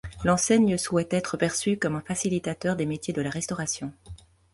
L'enseigne 0.23 0.79
souhaite 0.79 1.13
être 1.13 1.37
perçue 1.37 1.77
comme 1.77 1.93
un 1.95 2.01
facilitateur 2.01 2.75
des 2.75 2.87
métiers 2.87 3.13
de 3.13 3.21
la 3.21 3.29
restauration. 3.29 3.93